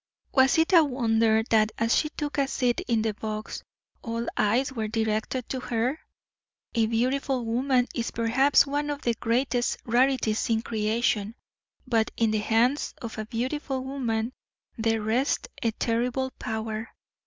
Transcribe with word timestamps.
Was 0.33 0.57
it 0.57 0.73
a 0.73 0.83
wonder 0.83 1.43
that 1.51 1.73
as 1.77 1.95
she 1.95 2.09
took 2.09 2.39
a 2.39 2.47
seat 2.47 2.81
in 2.87 3.03
the 3.03 3.13
box, 3.13 3.61
all 4.01 4.25
eyes 4.35 4.73
were 4.73 4.87
directed 4.87 5.47
to 5.49 5.59
her? 5.59 5.99
A 6.73 6.87
beautiful 6.87 7.45
woman 7.45 7.87
is 7.93 8.09
perhaps 8.09 8.65
one 8.65 8.89
of 8.89 9.03
the 9.03 9.13
greatest 9.13 9.77
rarities 9.85 10.49
in 10.49 10.63
creation, 10.63 11.35
but 11.85 12.09
in 12.17 12.31
the 12.31 12.39
hands 12.39 12.95
of 12.99 13.19
a 13.19 13.27
beautiful 13.27 13.83
woman 13.83 14.33
there 14.75 15.03
rests 15.03 15.47
a 15.61 15.69
terrible 15.69 16.31
power. 16.39 16.89